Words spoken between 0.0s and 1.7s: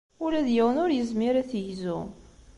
Ula d yiwen ur yezmir ad